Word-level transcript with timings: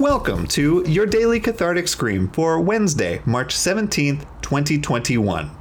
Welcome 0.00 0.48
to 0.48 0.82
your 0.88 1.06
daily 1.06 1.38
cathartic 1.38 1.86
scream 1.86 2.26
for 2.30 2.58
Wednesday, 2.58 3.22
March 3.24 3.54
17th, 3.54 4.26
2021. 4.42 5.52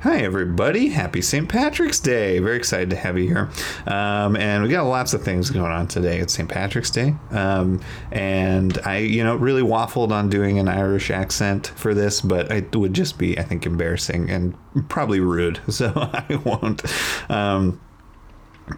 Hi, 0.00 0.18
everybody. 0.18 0.88
Happy 0.88 1.22
St. 1.22 1.48
Patrick's 1.48 2.00
Day. 2.00 2.40
Very 2.40 2.56
excited 2.56 2.90
to 2.90 2.96
have 2.96 3.16
you 3.16 3.28
here. 3.28 3.48
Um, 3.86 4.34
and 4.36 4.64
we 4.64 4.68
got 4.68 4.82
lots 4.82 5.14
of 5.14 5.22
things 5.22 5.50
going 5.50 5.70
on 5.70 5.86
today. 5.86 6.18
It's 6.18 6.34
St. 6.34 6.48
Patrick's 6.48 6.90
Day. 6.90 7.14
Um, 7.30 7.80
and 8.10 8.80
I, 8.84 8.98
you 8.98 9.22
know, 9.22 9.36
really 9.36 9.62
waffled 9.62 10.10
on 10.10 10.28
doing 10.28 10.58
an 10.58 10.66
Irish 10.66 11.12
accent 11.12 11.68
for 11.68 11.94
this, 11.94 12.20
but 12.20 12.50
it 12.50 12.74
would 12.74 12.94
just 12.94 13.16
be, 13.16 13.38
I 13.38 13.42
think, 13.42 13.64
embarrassing 13.64 14.28
and 14.28 14.56
probably 14.88 15.20
rude. 15.20 15.60
So 15.70 15.92
I 15.94 16.36
won't. 16.44 16.82
Um, 17.30 17.80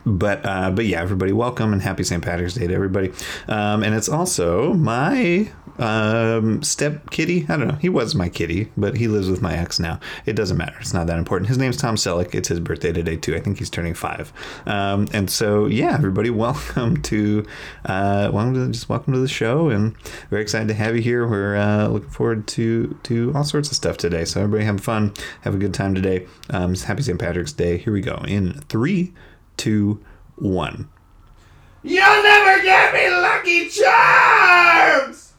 but 0.04 0.44
uh, 0.44 0.70
but 0.70 0.86
yeah, 0.86 1.00
everybody, 1.00 1.32
welcome 1.32 1.72
and 1.72 1.82
happy 1.82 2.04
St. 2.04 2.22
Patrick's 2.22 2.54
Day 2.54 2.66
to 2.66 2.74
everybody. 2.74 3.12
Um, 3.48 3.82
and 3.82 3.94
it's 3.94 4.08
also 4.08 4.74
my 4.74 5.50
um, 5.78 6.62
step 6.62 7.10
kitty. 7.10 7.46
I 7.48 7.56
don't 7.56 7.68
know. 7.68 7.76
He 7.76 7.88
was 7.88 8.14
my 8.14 8.28
kitty, 8.28 8.70
but 8.76 8.96
he 8.96 9.08
lives 9.08 9.30
with 9.30 9.40
my 9.40 9.56
ex 9.56 9.78
now. 9.78 10.00
It 10.26 10.34
doesn't 10.34 10.56
matter. 10.56 10.76
It's 10.80 10.92
not 10.92 11.06
that 11.06 11.18
important. 11.18 11.48
His 11.48 11.58
name's 11.58 11.76
Tom 11.76 11.96
Selleck. 11.96 12.34
It's 12.34 12.48
his 12.48 12.60
birthday 12.60 12.92
today 12.92 13.16
too. 13.16 13.34
I 13.34 13.40
think 13.40 13.58
he's 13.58 13.70
turning 13.70 13.94
five. 13.94 14.32
Um, 14.66 15.08
and 15.12 15.30
so 15.30 15.66
yeah, 15.66 15.94
everybody, 15.94 16.30
welcome 16.38 17.02
to 17.02 17.46
uh, 17.84 18.30
welcome 18.32 18.54
to 18.54 18.72
just 18.72 18.88
welcome 18.88 19.12
to 19.12 19.20
the 19.20 19.28
show, 19.28 19.70
and 19.70 19.96
very 20.30 20.42
excited 20.42 20.68
to 20.68 20.74
have 20.74 20.96
you 20.96 21.02
here. 21.02 21.26
We're 21.26 21.56
uh, 21.56 21.88
looking 21.88 22.10
forward 22.10 22.46
to 22.48 22.98
to 23.04 23.32
all 23.34 23.44
sorts 23.44 23.70
of 23.70 23.76
stuff 23.76 23.96
today. 23.96 24.24
So 24.24 24.40
everybody 24.42 24.64
have 24.64 24.80
fun, 24.80 25.14
have 25.42 25.54
a 25.54 25.58
good 25.58 25.74
time 25.74 25.94
today. 25.94 26.26
Um, 26.50 26.74
happy 26.74 27.02
St. 27.02 27.18
Patrick's 27.18 27.52
Day. 27.52 27.78
Here 27.78 27.92
we 27.92 28.00
go 28.00 28.22
in 28.26 28.54
three 28.68 29.12
two, 29.58 30.02
one. 30.36 30.88
You'll 31.82 32.22
never 32.22 32.62
get 32.62 32.94
me 32.94 33.10
Lucky 33.10 33.68
Charms! 33.68 35.34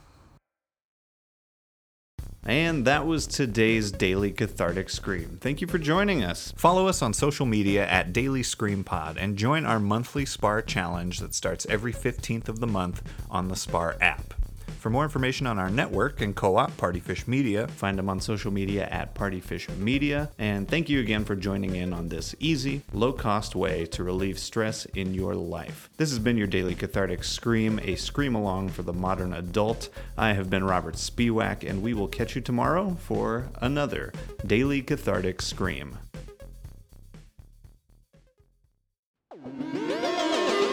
And 2.44 2.86
that 2.86 3.06
was 3.06 3.28
today's 3.28 3.92
Daily 3.92 4.32
Cathartic 4.32 4.90
Scream. 4.90 5.38
Thank 5.40 5.62
you 5.62 5.68
for 5.68 5.78
joining 5.78 6.24
us. 6.24 6.54
Follow 6.56 6.88
us 6.88 7.02
on 7.02 7.14
social 7.14 7.46
media 7.46 7.86
at 7.88 8.14
Daily 8.14 8.44
Scream 8.44 8.84
Pod 8.84 9.18
and 9.18 9.38
join 9.38 9.66
our 9.66 9.80
monthly 9.80 10.26
SPAR 10.26 10.62
challenge 10.62 11.20
that 11.20 11.36
starts 11.36 11.66
every 11.68 11.94
15th 11.94 12.50
of 12.50 12.60
the 12.60 12.68
month 12.68 13.04
on 13.30 13.50
the 13.50 13.56
SPAR 13.56 13.98
app. 14.02 14.29
For 14.80 14.90
more 14.90 15.04
information 15.04 15.46
on 15.46 15.60
our 15.60 15.70
network 15.70 16.22
and 16.22 16.34
co 16.34 16.56
op 16.56 16.72
Partyfish 16.78 17.28
Media, 17.28 17.68
find 17.68 18.00
them 18.00 18.08
on 18.08 18.22
social 18.22 18.50
media 18.50 18.88
at 18.88 19.14
Partyfish 19.14 19.68
Media. 19.78 20.32
And 20.40 20.70
thank 20.70 20.88
you 20.88 21.02
again 21.02 21.26
for 21.26 21.36
joining 21.36 21.76
in 21.76 21.92
on 21.92 22.08
this 22.08 22.34
easy, 22.40 22.82
low 22.94 23.12
cost 23.12 23.56
way 23.56 23.86
to 23.88 24.06
relieve 24.06 24.40
stress 24.40 24.86
in 24.86 25.14
your 25.14 25.36
life. 25.36 25.90
This 25.98 26.12
has 26.12 26.20
been 26.20 26.38
your 26.38 26.48
daily 26.48 26.76
cathartic 26.76 27.26
scream, 27.26 27.82
a 27.84 27.98
scream 27.98 28.36
along 28.36 28.70
for 28.70 28.84
the 28.84 28.94
modern 28.94 29.34
adult. 29.34 29.90
I 30.18 30.32
have 30.32 30.50
been 30.50 30.64
Robert 30.64 30.96
Spiewak, 30.96 31.70
and 31.70 31.82
we 31.82 31.94
will 31.94 32.08
catch 32.08 32.38
you 32.38 32.42
tomorrow 32.42 32.96
for 33.02 33.50
another 33.56 34.14
daily 34.48 34.82
cathartic 34.82 35.42
scream. 35.42 35.98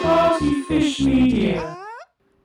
Partyfish 0.01 1.05
Media. 1.05 1.86